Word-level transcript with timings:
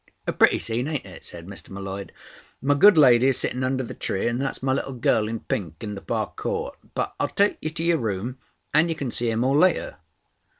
"A 0.25 0.33
pretty 0.33 0.57
scene, 0.57 0.87
ain't 0.87 1.05
it?" 1.05 1.23
said 1.23 1.45
Mr. 1.45 1.69
M'Leod. 1.69 2.11
"My 2.59 2.73
good 2.73 2.97
lady's 2.97 3.37
sitting 3.37 3.63
under 3.63 3.83
the 3.83 3.93
tree, 3.93 4.27
and 4.27 4.41
that's 4.41 4.63
my 4.63 4.73
little 4.73 4.93
girl 4.93 5.27
in 5.27 5.41
pink 5.41 5.75
on 5.83 5.93
the 5.93 6.01
far 6.01 6.31
court. 6.33 6.75
But 6.95 7.13
I'll 7.19 7.27
take 7.27 7.59
you 7.61 7.69
to 7.69 7.83
your 7.83 7.99
room, 7.99 8.39
and 8.73 8.89
you 8.89 8.95
can 8.95 9.11
see 9.11 9.29
'em 9.29 9.43
all 9.43 9.55
later." 9.59 9.97